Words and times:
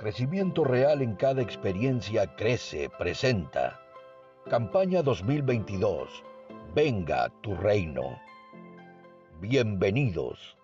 Crecimiento 0.00 0.64
Real 0.64 1.02
en 1.02 1.14
cada 1.14 1.42
experiencia 1.42 2.34
crece, 2.34 2.88
presenta. 2.98 3.78
Campaña 4.48 5.02
2022. 5.02 6.08
Venga 6.74 7.30
tu 7.42 7.54
reino. 7.54 8.18
Bienvenidos. 9.42 10.56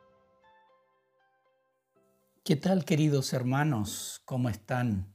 ¿Qué 2.45 2.57
tal 2.57 2.87
queridos 2.87 3.35
hermanos? 3.35 4.23
¿Cómo 4.25 4.49
están? 4.49 5.13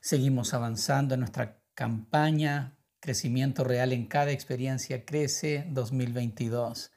Seguimos 0.00 0.54
avanzando 0.54 1.12
en 1.12 1.20
nuestra 1.20 1.58
campaña 1.74 2.78
Crecimiento 2.98 3.62
Real 3.62 3.92
en 3.92 4.06
cada 4.06 4.30
experiencia 4.30 5.04
crece 5.04 5.66
2022 5.68 6.92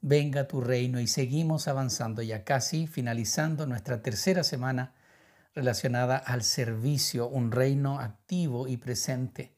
venga 0.00 0.46
tu 0.46 0.60
reino 0.60 1.00
y 1.00 1.08
seguimos 1.08 1.66
avanzando 1.66 2.20
ya 2.20 2.44
casi 2.44 2.86
finalizando 2.86 3.66
nuestra 3.66 4.02
tercera 4.02 4.44
semana 4.44 4.92
relacionada 5.54 6.16
al 6.16 6.42
servicio, 6.42 7.28
un 7.28 7.52
reino 7.52 8.00
activo 8.00 8.66
y 8.68 8.76
presente. 8.76 9.54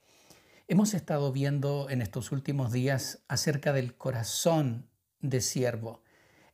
Hemos 0.68 0.94
estado 0.94 1.32
viendo 1.32 1.88
en 1.90 2.02
estos 2.02 2.32
últimos 2.32 2.72
días 2.72 3.20
acerca 3.28 3.72
del 3.72 3.96
corazón 3.96 4.88
de 5.20 5.40
siervo. 5.40 6.02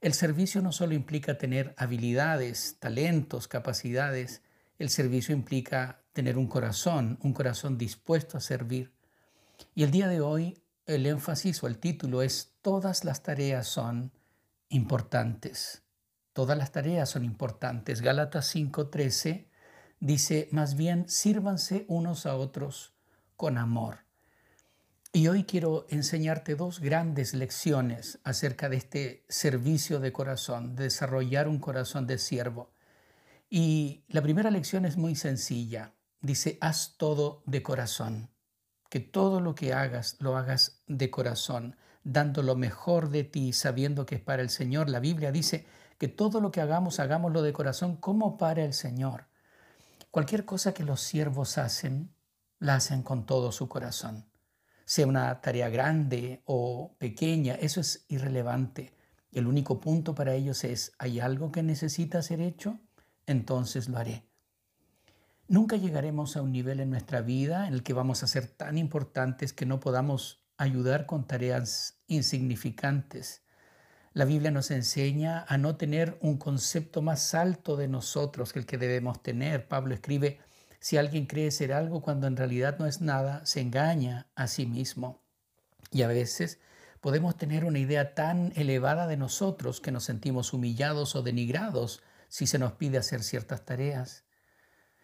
El 0.00 0.14
servicio 0.14 0.62
no 0.62 0.72
solo 0.72 0.94
implica 0.94 1.38
tener 1.38 1.74
habilidades, 1.78 2.76
talentos, 2.78 3.48
capacidades, 3.48 4.42
el 4.78 4.90
servicio 4.90 5.34
implica 5.34 6.02
tener 6.12 6.36
un 6.36 6.48
corazón, 6.48 7.18
un 7.22 7.32
corazón 7.32 7.78
dispuesto 7.78 8.36
a 8.36 8.40
servir. 8.40 8.92
Y 9.74 9.84
el 9.84 9.90
día 9.90 10.08
de 10.08 10.20
hoy 10.20 10.62
el 10.86 11.06
énfasis 11.06 11.62
o 11.62 11.68
el 11.68 11.78
título 11.78 12.22
es 12.22 12.56
Todas 12.60 13.04
las 13.04 13.22
tareas 13.22 13.68
son 13.68 14.12
importantes. 14.68 15.81
Todas 16.32 16.56
las 16.56 16.72
tareas 16.72 17.10
son 17.10 17.24
importantes. 17.24 18.00
Gálatas 18.00 18.54
5:13 18.54 19.46
dice, 20.00 20.48
más 20.50 20.76
bien 20.76 21.08
sírvanse 21.08 21.84
unos 21.88 22.26
a 22.26 22.36
otros 22.36 22.94
con 23.36 23.58
amor. 23.58 24.00
Y 25.12 25.28
hoy 25.28 25.44
quiero 25.44 25.86
enseñarte 25.90 26.54
dos 26.54 26.80
grandes 26.80 27.34
lecciones 27.34 28.18
acerca 28.24 28.68
de 28.70 28.76
este 28.76 29.26
servicio 29.28 30.00
de 30.00 30.12
corazón, 30.12 30.74
de 30.74 30.84
desarrollar 30.84 31.48
un 31.48 31.58
corazón 31.58 32.06
de 32.06 32.16
siervo. 32.16 32.72
Y 33.50 34.04
la 34.08 34.22
primera 34.22 34.50
lección 34.50 34.86
es 34.86 34.96
muy 34.96 35.14
sencilla. 35.14 35.92
Dice, 36.22 36.56
haz 36.62 36.96
todo 36.96 37.42
de 37.44 37.62
corazón 37.62 38.32
que 38.92 39.00
todo 39.00 39.40
lo 39.40 39.54
que 39.54 39.72
hagas 39.72 40.16
lo 40.20 40.36
hagas 40.36 40.82
de 40.86 41.08
corazón, 41.08 41.76
dando 42.04 42.42
lo 42.42 42.56
mejor 42.56 43.08
de 43.08 43.24
ti, 43.24 43.54
sabiendo 43.54 44.04
que 44.04 44.16
es 44.16 44.20
para 44.20 44.42
el 44.42 44.50
Señor. 44.50 44.90
La 44.90 45.00
Biblia 45.00 45.32
dice 45.32 45.64
que 46.02 46.08
todo 46.08 46.40
lo 46.40 46.50
que 46.50 46.60
hagamos, 46.60 46.98
hagámoslo 46.98 47.42
de 47.42 47.52
corazón 47.52 47.94
como 47.94 48.36
para 48.36 48.64
el 48.64 48.72
Señor. 48.72 49.26
Cualquier 50.10 50.44
cosa 50.44 50.74
que 50.74 50.82
los 50.82 51.00
siervos 51.00 51.58
hacen, 51.58 52.12
la 52.58 52.74
hacen 52.74 53.04
con 53.04 53.24
todo 53.24 53.52
su 53.52 53.68
corazón. 53.68 54.26
Sea 54.84 55.06
una 55.06 55.40
tarea 55.40 55.68
grande 55.68 56.42
o 56.44 56.96
pequeña, 56.98 57.54
eso 57.54 57.80
es 57.80 58.04
irrelevante. 58.08 58.96
El 59.30 59.46
único 59.46 59.78
punto 59.78 60.12
para 60.12 60.34
ellos 60.34 60.64
es, 60.64 60.90
¿hay 60.98 61.20
algo 61.20 61.52
que 61.52 61.62
necesita 61.62 62.20
ser 62.20 62.40
hecho? 62.40 62.80
Entonces 63.26 63.88
lo 63.88 63.98
haré. 63.98 64.24
Nunca 65.46 65.76
llegaremos 65.76 66.36
a 66.36 66.42
un 66.42 66.50
nivel 66.50 66.80
en 66.80 66.90
nuestra 66.90 67.20
vida 67.20 67.68
en 67.68 67.74
el 67.74 67.84
que 67.84 67.92
vamos 67.92 68.24
a 68.24 68.26
ser 68.26 68.48
tan 68.48 68.76
importantes 68.76 69.52
que 69.52 69.66
no 69.66 69.78
podamos 69.78 70.42
ayudar 70.56 71.06
con 71.06 71.28
tareas 71.28 72.02
insignificantes. 72.08 73.41
La 74.14 74.26
Biblia 74.26 74.50
nos 74.50 74.70
enseña 74.70 75.44
a 75.48 75.56
no 75.56 75.76
tener 75.76 76.18
un 76.20 76.36
concepto 76.36 77.00
más 77.00 77.34
alto 77.34 77.76
de 77.76 77.88
nosotros 77.88 78.52
que 78.52 78.58
el 78.58 78.66
que 78.66 78.76
debemos 78.76 79.22
tener. 79.22 79.68
Pablo 79.68 79.94
escribe, 79.94 80.38
si 80.80 80.98
alguien 80.98 81.26
cree 81.26 81.50
ser 81.50 81.72
algo 81.72 82.02
cuando 82.02 82.26
en 82.26 82.36
realidad 82.36 82.76
no 82.78 82.86
es 82.86 83.00
nada, 83.00 83.46
se 83.46 83.60
engaña 83.60 84.26
a 84.34 84.48
sí 84.48 84.66
mismo. 84.66 85.22
Y 85.90 86.02
a 86.02 86.08
veces 86.08 86.58
podemos 87.00 87.36
tener 87.36 87.64
una 87.64 87.78
idea 87.78 88.14
tan 88.14 88.52
elevada 88.54 89.06
de 89.06 89.16
nosotros 89.16 89.80
que 89.80 89.92
nos 89.92 90.04
sentimos 90.04 90.52
humillados 90.52 91.16
o 91.16 91.22
denigrados 91.22 92.02
si 92.28 92.46
se 92.46 92.58
nos 92.58 92.72
pide 92.72 92.98
hacer 92.98 93.22
ciertas 93.22 93.64
tareas. 93.64 94.24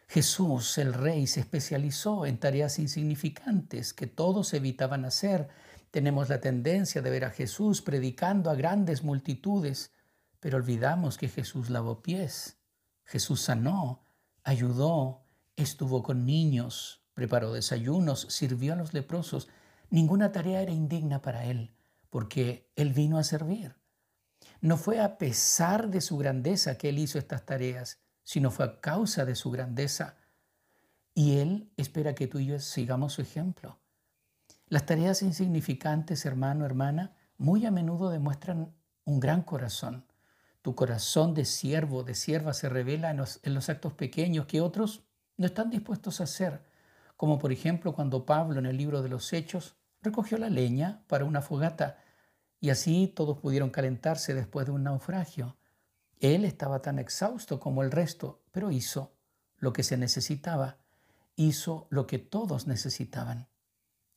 Jesús, 0.09 0.79
el 0.79 0.95
Rey, 0.95 1.27
se 1.27 1.41
especializó 1.41 2.27
en 2.27 2.39
tareas 2.39 2.79
insignificantes 2.79 3.93
que 3.93 4.07
todos 4.07 4.55
evitaban 4.55 5.05
hacer. 5.05 5.49
Tenemos 5.91 6.29
la 6.29 6.41
tendencia 6.41 7.03
de 7.03 7.11
ver 7.11 7.25
a 7.25 7.31
Jesús 7.31 7.83
predicando 7.83 8.51
a 8.51 8.55
grandes 8.55 9.03
multitudes, 9.03 9.93
pero 10.41 10.59
olvidamos 10.59 11.19
que 11.19 11.29
Jesús 11.29 11.71
lavó 11.71 12.03
pies, 12.03 12.59
Jesús 13.05 13.41
sanó, 13.41 14.05
ayudó, 14.45 15.25
estuvo 15.57 16.03
con 16.03 16.27
niños, 16.27 17.03
preparó 17.15 17.53
desayunos, 17.53 18.27
sirvió 18.29 18.75
a 18.75 18.77
los 18.77 18.93
leprosos. 18.93 19.49
Ninguna 19.91 20.31
tarea 20.31 20.63
era 20.63 20.73
indigna 20.73 21.23
para 21.23 21.45
él, 21.47 21.75
porque 22.11 22.71
él 22.77 22.93
vino 22.93 23.19
a 23.19 23.25
servir. 23.25 23.77
No 24.61 24.77
fue 24.77 25.01
a 25.01 25.19
pesar 25.19 25.89
de 25.89 26.01
su 26.01 26.19
grandeza 26.19 26.77
que 26.77 26.91
él 26.91 26.99
hizo 26.99 27.19
estas 27.19 27.47
tareas, 27.47 27.99
sino 28.29 28.51
fue 28.51 28.67
a 28.67 28.81
causa 28.81 29.25
de 29.25 29.35
su 29.35 29.51
grandeza. 29.51 30.19
Y 31.15 31.39
Él 31.39 31.73
espera 31.79 32.15
que 32.15 32.27
tú 32.27 32.39
y 32.39 32.45
yo 32.45 32.61
sigamos 32.61 33.15
su 33.15 33.23
ejemplo. 33.23 33.81
Las 34.71 34.85
tareas 34.85 35.23
insignificantes, 35.23 36.27
hermano, 36.27 36.67
hermana, 36.67 37.17
muy 37.39 37.65
a 37.65 37.71
menudo 37.71 38.11
demuestran 38.11 38.75
un 39.05 39.19
gran 39.19 39.41
corazón. 39.41 40.05
Tu 40.61 40.75
corazón 40.75 41.33
de 41.33 41.47
siervo, 41.47 42.05
de 42.05 42.15
sierva, 42.15 42.53
se 42.53 42.69
revela 42.69 43.11
en 43.11 43.17
los, 43.55 43.69
actos 43.71 43.95
pequeños 43.95 44.45
que 44.45 44.61
otros 44.61 45.05
no 45.39 45.47
están 45.47 45.71
dispuestos 45.71 46.21
a 46.21 46.25
hacer, 46.25 46.67
como 47.17 47.39
por 47.39 47.51
ejemplo 47.51 47.95
cuando 47.95 48.27
Pablo 48.27 48.59
en 48.59 48.67
el 48.67 48.77
libro 48.77 49.01
de 49.01 49.09
los 49.09 49.33
Hechos 49.33 49.77
recogió 50.03 50.37
la 50.37 50.51
leña 50.51 51.03
para 51.07 51.25
una 51.25 51.41
fogata 51.41 51.97
y 52.61 52.69
así 52.69 53.11
todos 53.17 53.39
pudieron 53.39 53.71
calentarse 53.71 54.35
después 54.35 54.67
de 54.67 54.73
un 54.73 54.83
naufragio. 54.83 55.57
Él 56.21 56.45
estaba 56.45 56.83
tan 56.83 56.99
exhausto 56.99 57.59
como 57.59 57.83
el 57.83 57.91
resto, 57.91 58.43
pero 58.53 58.71
hizo 58.71 59.15
lo 59.57 59.73
que 59.73 59.83
se 59.83 59.97
necesitaba, 59.97 60.77
hizo 61.37 61.87
lo 61.89 62.07
que 62.07 62.19
todos 62.19 62.67
necesitaban. 62.67 63.49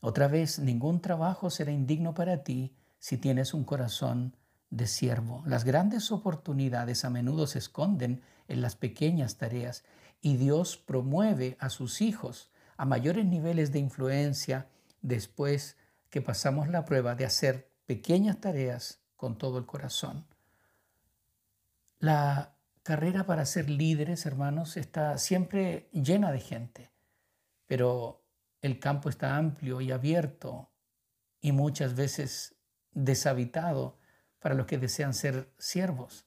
Otra 0.01 0.27
vez, 0.27 0.59
ningún 0.59 0.99
trabajo 0.99 1.49
será 1.49 1.71
indigno 1.71 2.13
para 2.13 2.43
ti 2.43 2.75
si 2.99 3.17
tienes 3.17 3.53
un 3.53 3.63
corazón 3.63 4.35
de 4.71 4.87
siervo. 4.87 5.43
Las 5.45 5.63
grandes 5.63 6.11
oportunidades 6.11 7.05
a 7.05 7.09
menudo 7.09 7.45
se 7.45 7.59
esconden 7.59 8.21
en 8.47 8.61
las 8.61 8.75
pequeñas 8.75 9.37
tareas 9.37 9.83
y 10.21 10.37
Dios 10.37 10.77
promueve 10.77 11.55
a 11.59 11.69
sus 11.69 12.01
hijos 12.01 12.51
a 12.77 12.85
mayores 12.85 13.25
niveles 13.25 13.71
de 13.71 13.79
influencia 13.79 14.67
después 15.01 15.77
que 16.09 16.21
pasamos 16.21 16.67
la 16.67 16.83
prueba 16.83 17.15
de 17.15 17.25
hacer 17.25 17.69
pequeñas 17.85 18.41
tareas 18.41 18.99
con 19.15 19.37
todo 19.37 19.59
el 19.59 19.65
corazón. 19.65 20.25
La 21.99 22.55
carrera 22.81 23.25
para 23.25 23.45
ser 23.45 23.69
líderes, 23.69 24.25
hermanos, 24.25 24.77
está 24.77 25.17
siempre 25.19 25.89
llena 25.93 26.31
de 26.31 26.39
gente, 26.39 26.91
pero 27.67 28.20
el 28.61 28.79
campo 28.79 29.09
está 29.09 29.37
amplio 29.37 29.81
y 29.81 29.91
abierto 29.91 30.71
y 31.41 31.51
muchas 31.51 31.95
veces 31.95 32.55
deshabitado 32.91 33.97
para 34.39 34.55
los 34.55 34.65
que 34.65 34.77
desean 34.77 35.13
ser 35.13 35.51
siervos. 35.57 36.25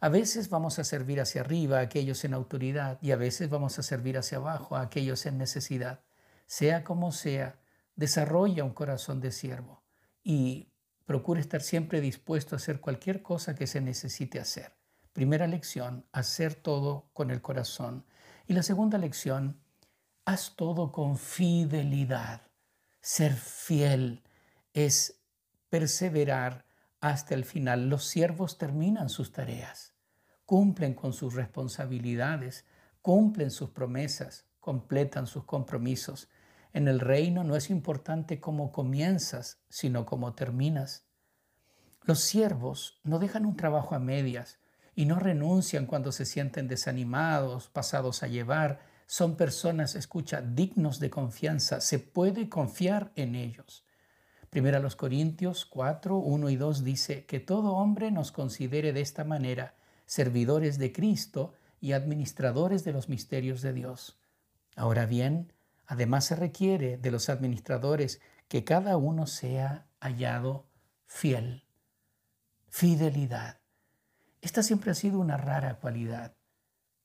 A 0.00 0.08
veces 0.08 0.48
vamos 0.48 0.78
a 0.78 0.84
servir 0.84 1.20
hacia 1.20 1.42
arriba 1.42 1.78
a 1.78 1.82
aquellos 1.82 2.24
en 2.24 2.32
autoridad 2.32 2.98
y 3.02 3.10
a 3.10 3.16
veces 3.16 3.50
vamos 3.50 3.78
a 3.78 3.82
servir 3.82 4.16
hacia 4.16 4.38
abajo 4.38 4.76
a 4.76 4.82
aquellos 4.82 5.26
en 5.26 5.36
necesidad. 5.36 6.00
Sea 6.46 6.84
como 6.84 7.12
sea, 7.12 7.60
desarrolla 7.96 8.64
un 8.64 8.72
corazón 8.72 9.20
de 9.20 9.30
siervo 9.30 9.84
y 10.22 10.72
procura 11.04 11.40
estar 11.40 11.60
siempre 11.60 12.00
dispuesto 12.00 12.54
a 12.54 12.58
hacer 12.58 12.80
cualquier 12.80 13.20
cosa 13.20 13.54
que 13.54 13.66
se 13.66 13.82
necesite 13.82 14.40
hacer. 14.40 14.72
Primera 15.12 15.46
lección, 15.46 16.06
hacer 16.12 16.54
todo 16.54 17.10
con 17.12 17.30
el 17.30 17.42
corazón. 17.42 18.06
Y 18.46 18.54
la 18.54 18.62
segunda 18.62 18.96
lección, 18.96 19.60
haz 20.24 20.54
todo 20.56 20.92
con 20.92 21.16
fidelidad. 21.16 22.42
Ser 23.00 23.34
fiel 23.34 24.22
es 24.72 25.20
perseverar 25.68 26.66
hasta 27.00 27.34
el 27.34 27.44
final. 27.44 27.88
Los 27.88 28.04
siervos 28.06 28.58
terminan 28.58 29.08
sus 29.08 29.32
tareas, 29.32 29.94
cumplen 30.44 30.94
con 30.94 31.12
sus 31.12 31.34
responsabilidades, 31.34 32.64
cumplen 33.02 33.50
sus 33.50 33.70
promesas, 33.70 34.46
completan 34.60 35.26
sus 35.26 35.44
compromisos. 35.44 36.28
En 36.72 36.88
el 36.88 37.00
reino 37.00 37.42
no 37.42 37.56
es 37.56 37.70
importante 37.70 38.40
cómo 38.40 38.70
comienzas, 38.70 39.62
sino 39.68 40.06
cómo 40.06 40.34
terminas. 40.34 41.06
Los 42.02 42.20
siervos 42.20 43.00
no 43.02 43.18
dejan 43.18 43.46
un 43.46 43.56
trabajo 43.56 43.94
a 43.94 43.98
medias, 43.98 44.60
y 44.94 45.06
no 45.06 45.18
renuncian 45.18 45.86
cuando 45.86 46.12
se 46.12 46.26
sienten 46.26 46.68
desanimados, 46.68 47.68
pasados 47.68 48.22
a 48.22 48.26
llevar. 48.26 48.80
Son 49.10 49.34
personas, 49.34 49.96
escucha, 49.96 50.40
dignos 50.40 51.00
de 51.00 51.10
confianza. 51.10 51.80
Se 51.80 51.98
puede 51.98 52.48
confiar 52.48 53.10
en 53.16 53.34
ellos. 53.34 53.84
Primera 54.50 54.78
los 54.78 54.94
Corintios 54.94 55.66
4, 55.66 56.16
1 56.16 56.48
y 56.48 56.54
2 56.54 56.84
dice 56.84 57.26
que 57.26 57.40
todo 57.40 57.72
hombre 57.72 58.12
nos 58.12 58.30
considere 58.30 58.92
de 58.92 59.00
esta 59.00 59.24
manera 59.24 59.74
servidores 60.06 60.78
de 60.78 60.92
Cristo 60.92 61.54
y 61.80 61.90
administradores 61.90 62.84
de 62.84 62.92
los 62.92 63.08
misterios 63.08 63.62
de 63.62 63.72
Dios. 63.72 64.16
Ahora 64.76 65.06
bien, 65.06 65.52
además 65.86 66.26
se 66.26 66.36
requiere 66.36 66.96
de 66.96 67.10
los 67.10 67.28
administradores 67.30 68.20
que 68.46 68.62
cada 68.62 68.96
uno 68.96 69.26
sea 69.26 69.88
hallado 69.98 70.68
fiel. 71.06 71.64
Fidelidad. 72.68 73.58
Esta 74.40 74.62
siempre 74.62 74.92
ha 74.92 74.94
sido 74.94 75.18
una 75.18 75.36
rara 75.36 75.80
cualidad. 75.80 76.36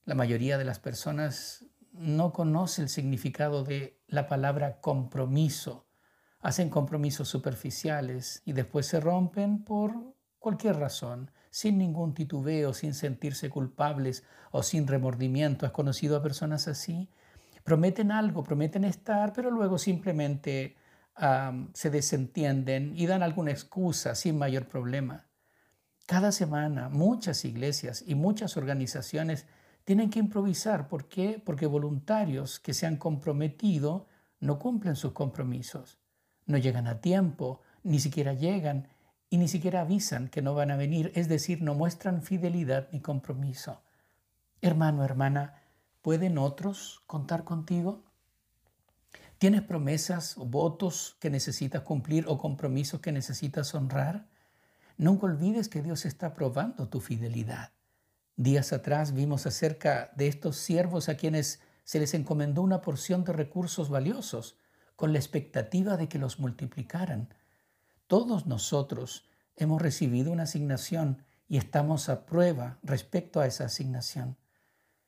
La 0.06 0.14
mayoría 0.14 0.60
de 0.60 0.66
las 0.66 0.78
personas 0.78 1.66
no 1.98 2.34
conoce 2.34 2.82
el 2.82 2.90
significado 2.90 3.64
de 3.64 4.00
la 4.08 4.28
palabra 4.28 4.82
compromiso. 4.82 5.88
Hacen 6.40 6.70
compromisos 6.70 7.28
superficiales 7.28 8.42
y 8.46 8.54
después 8.54 8.86
se 8.86 9.00
rompen 9.00 9.64
por 9.64 9.94
cualquier 10.40 10.78
razón, 10.78 11.32
sin 11.50 11.78
ningún 11.78 12.14
titubeo, 12.14 12.74
sin 12.74 12.94
sentirse 12.94 13.50
culpables 13.50 14.24
o 14.52 14.62
sin 14.62 14.86
remordimiento. 14.88 15.66
¿Has 15.66 15.72
conocido 15.72 16.18
a 16.18 16.22
personas 16.22 16.68
así? 16.68 17.10
Prometen 17.64 18.12
algo, 18.12 18.44
prometen 18.44 18.84
estar, 18.84 19.34
pero 19.34 19.50
luego 19.50 19.78
simplemente 19.78 20.76
se 21.74 21.90
desentienden 21.90 22.94
y 22.96 23.08
dan 23.08 23.24
alguna 23.24 23.52
excusa 23.52 24.16
sin 24.16 24.38
mayor 24.38 24.68
problema. 24.68 25.26
Cada 26.06 26.32
semana 26.32 26.90
muchas 26.90 27.46
iglesias 27.46 28.04
y 28.06 28.14
muchas 28.14 28.58
organizaciones 28.58 29.48
tienen 29.86 30.10
que 30.10 30.20
improvisar. 30.20 30.90
¿Por 30.90 31.08
qué? 31.08 31.42
Porque 31.44 31.68
voluntarios 31.68 32.60
que 32.60 32.74
se 32.74 32.86
han 32.86 32.98
comprometido 32.98 34.08
no 34.40 34.60
cumplen 34.60 34.96
sus 34.96 35.14
compromisos, 35.14 36.00
no 36.46 36.58
llegan 36.58 36.88
a 36.88 37.00
tiempo, 37.00 37.62
ni 37.84 38.00
siquiera 38.00 38.34
llegan 38.34 38.90
y 39.30 39.38
ni 39.38 39.48
siquiera 39.48 39.82
avisan 39.82 40.28
que 40.28 40.42
no 40.42 40.54
van 40.54 40.72
a 40.72 40.76
venir, 40.76 41.12
es 41.16 41.30
decir, 41.30 41.62
no 41.62 41.76
muestran 41.76 42.22
fidelidad 42.22 42.90
ni 42.92 43.00
compromiso. 43.00 43.82
Hermano, 44.62 45.04
hermana, 45.04 45.62
¿pueden 46.02 46.38
otros 46.38 47.04
contar 47.08 47.44
contigo? 47.44 48.04
¿Tienes 49.38 49.62
promesas 49.62 50.38
o 50.38 50.46
votos 50.46 51.18
que 51.20 51.30
necesitas 51.30 51.84
cumplir 51.84 52.26
o 52.28 52.38
compromisos 52.38 53.02
que 53.02 53.12
necesitas 53.12 53.76
honrar? 53.76 54.28
Nunca 54.98 55.26
olvides 55.26 55.70
que 55.70 55.82
Dios 55.82 56.06
está 56.06 56.34
probando 56.34 56.88
tu 56.88 57.02
fidelidad. 57.02 57.75
Días 58.38 58.74
atrás 58.74 59.14
vimos 59.14 59.46
acerca 59.46 60.12
de 60.18 60.28
estos 60.28 60.58
siervos 60.58 61.08
a 61.08 61.16
quienes 61.16 61.62
se 61.86 62.00
les 62.00 62.14
encomendó 62.14 62.64
una 62.64 62.82
porción 62.82 63.24
de 63.24 63.32
recursos 63.32 63.90
valiosos 63.90 64.58
con 64.98 65.14
la 65.14 65.20
expectativa 65.20 65.96
de 65.96 66.10
que 66.10 66.20
los 66.20 66.40
multiplicaran. 66.40 67.34
Todos 68.08 68.46
nosotros 68.46 69.30
hemos 69.56 69.82
recibido 69.82 70.34
una 70.34 70.44
asignación 70.44 71.24
y 71.48 71.58
estamos 71.58 72.10
a 72.10 72.26
prueba 72.26 72.78
respecto 72.84 73.40
a 73.40 73.46
esa 73.46 73.66
asignación. 73.66 74.38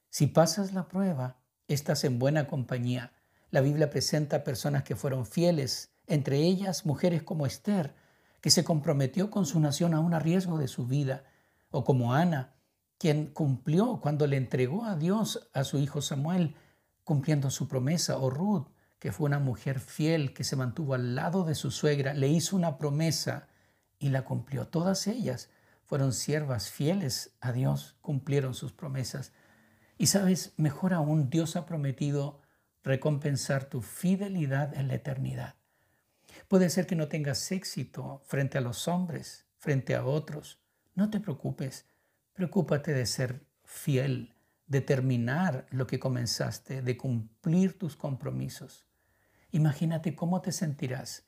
Si 0.09 0.27
pasas 0.27 0.71
la 0.71 0.87
prueba, 0.87 1.37
estás 1.67 2.05
en 2.05 2.19
buena 2.19 2.47
compañía. 2.47 3.11
La 3.51 3.59
Biblia 3.59 3.89
presenta 3.89 4.45
personas 4.45 4.83
que 4.83 4.95
fueron 4.95 5.25
fieles, 5.25 5.91
entre 6.05 6.37
ellas 6.37 6.85
mujeres 6.85 7.23
como 7.23 7.45
Esther, 7.45 7.93
que 8.39 8.51
se 8.51 8.63
comprometió 8.63 9.29
con 9.29 9.45
su 9.45 9.59
nación 9.59 9.93
a 9.93 9.99
un 9.99 10.17
riesgo 10.17 10.57
de 10.57 10.69
su 10.69 10.87
vida, 10.87 11.25
o 11.71 11.83
como 11.83 12.13
Ana, 12.13 12.53
quien 12.97 13.27
cumplió 13.27 13.99
cuando 14.01 14.27
le 14.27 14.37
entregó 14.37 14.85
a 14.85 14.95
Dios 14.95 15.49
a 15.53 15.63
su 15.63 15.77
hijo 15.77 16.01
Samuel, 16.01 16.55
cumpliendo 17.03 17.49
su 17.49 17.67
promesa, 17.67 18.17
o 18.17 18.29
Ruth, 18.29 18.67
que 18.99 19.11
fue 19.11 19.27
una 19.27 19.39
mujer 19.39 19.79
fiel 19.79 20.33
que 20.33 20.43
se 20.43 20.55
mantuvo 20.55 20.93
al 20.95 21.15
lado 21.15 21.43
de 21.43 21.55
su 21.55 21.71
suegra, 21.71 22.13
le 22.13 22.27
hizo 22.27 22.55
una 22.55 22.77
promesa 22.77 23.47
y 23.99 24.09
la 24.09 24.25
cumplió. 24.25 24.67
Todas 24.67 25.07
ellas 25.07 25.49
fueron 25.83 26.11
siervas 26.13 26.69
fieles 26.69 27.31
a 27.39 27.51
Dios, 27.51 27.95
cumplieron 28.01 28.53
sus 28.53 28.73
promesas. 28.73 29.31
Y 29.97 30.07
sabes, 30.07 30.53
mejor 30.57 30.93
aún, 30.93 31.29
Dios 31.29 31.55
ha 31.55 31.65
prometido 31.65 32.41
recompensar 32.83 33.65
tu 33.65 33.81
fidelidad 33.81 34.73
en 34.73 34.87
la 34.87 34.95
eternidad. 34.95 35.55
Puede 36.47 36.69
ser 36.69 36.87
que 36.87 36.95
no 36.95 37.07
tengas 37.07 37.51
éxito 37.51 38.21
frente 38.25 38.57
a 38.57 38.61
los 38.61 38.87
hombres, 38.87 39.45
frente 39.57 39.95
a 39.95 40.05
otros. 40.05 40.59
No 40.95 41.09
te 41.09 41.19
preocupes, 41.19 41.85
preocúpate 42.37 42.93
de 42.93 43.07
ser 43.07 43.47
fiel, 43.63 44.35
de 44.67 44.81
terminar 44.81 45.65
lo 45.71 45.87
que 45.87 45.97
comenzaste, 45.97 46.83
de 46.83 46.95
cumplir 46.95 47.79
tus 47.79 47.95
compromisos. 47.95 48.85
Imagínate 49.49 50.15
cómo 50.15 50.39
te 50.41 50.51
sentirás 50.51 51.25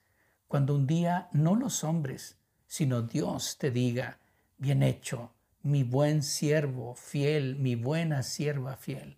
cuando 0.47 0.75
un 0.75 0.85
día 0.85 1.27
no 1.31 1.55
los 1.55 1.83
hombres, 1.83 2.37
sino 2.67 3.01
Dios 3.01 3.57
te 3.57 3.71
diga, 3.71 4.19
bien 4.59 4.83
hecho, 4.83 5.33
mi 5.63 5.81
buen 5.81 6.21
siervo 6.21 6.93
fiel, 6.93 7.55
mi 7.55 7.73
buena 7.73 8.21
sierva 8.21 8.77
fiel. 8.77 9.17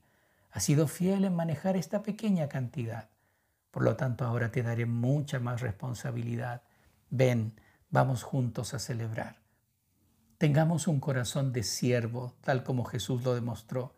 Has 0.49 0.63
sido 0.63 0.87
fiel 0.87 1.25
en 1.25 1.35
manejar 1.35 1.75
esta 1.75 2.03
pequeña 2.03 2.47
cantidad. 2.47 3.09
Por 3.69 3.83
lo 3.83 3.97
tanto, 3.97 4.23
ahora 4.23 4.49
te 4.49 4.63
daré 4.63 4.85
mucha 4.85 5.41
más 5.41 5.59
responsabilidad. 5.59 6.63
Ven, 7.09 7.59
vamos 7.89 8.23
juntos 8.23 8.73
a 8.73 8.79
celebrar. 8.79 9.40
Tengamos 10.41 10.87
un 10.87 10.99
corazón 10.99 11.53
de 11.53 11.61
siervo, 11.61 12.33
tal 12.41 12.63
como 12.63 12.83
Jesús 12.83 13.23
lo 13.23 13.35
demostró, 13.35 13.93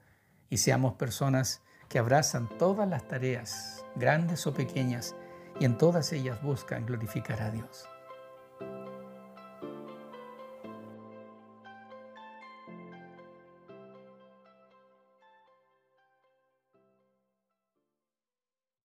y 0.50 0.58
seamos 0.58 0.96
personas 0.96 1.62
que 1.88 2.00
abrazan 2.00 2.50
todas 2.60 2.86
las 2.86 3.08
tareas, 3.08 3.86
grandes 3.96 4.46
o 4.46 4.54
pequeñas, 4.54 5.16
y 5.62 5.64
en 5.64 5.78
todas 5.78 6.12
ellas 6.12 6.44
buscan 6.44 6.86
glorificar 6.86 7.42
a 7.42 7.50
Dios. 7.50 7.86